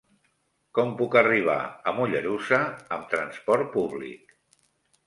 Com 0.77 0.95
puc 1.01 1.17
arribar 1.21 1.59
a 1.91 1.93
Mollerussa 1.99 2.63
amb 2.99 3.07
trasport 3.13 3.73
públic? 3.79 4.37